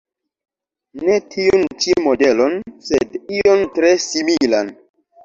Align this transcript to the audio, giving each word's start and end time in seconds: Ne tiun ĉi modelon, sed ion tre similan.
Ne 1.09 1.17
tiun 1.35 1.67
ĉi 1.85 1.93
modelon, 2.05 2.55
sed 2.87 3.19
ion 3.41 3.63
tre 3.77 3.93
similan. 4.07 4.73